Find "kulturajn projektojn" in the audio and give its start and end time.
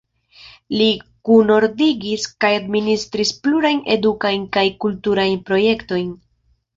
4.87-6.09